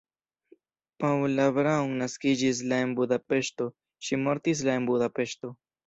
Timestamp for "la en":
2.73-2.99, 4.71-4.93